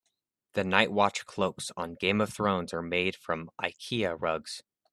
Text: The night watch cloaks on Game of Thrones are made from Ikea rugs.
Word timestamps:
The 0.53 0.63
night 0.63 0.91
watch 0.91 1.27
cloaks 1.27 1.71
on 1.77 1.93
Game 1.93 2.21
of 2.21 2.33
Thrones 2.33 2.73
are 2.73 2.81
made 2.81 3.15
from 3.15 3.51
Ikea 3.61 4.19
rugs. 4.19 4.63